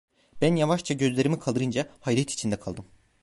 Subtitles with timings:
[0.41, 2.85] Ben yavaşça gözlerimi kaldırınca, hayret içinde kaldım.